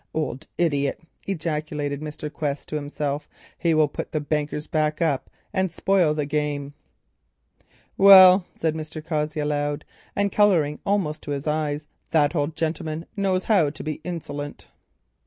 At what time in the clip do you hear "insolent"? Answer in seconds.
14.03-14.69